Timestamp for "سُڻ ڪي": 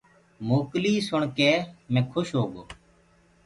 1.07-1.51